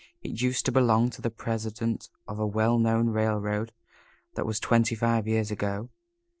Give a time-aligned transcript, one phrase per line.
[0.23, 3.71] It used to belong to the president of a well known railroad.
[4.33, 5.91] That was twenty five years ago.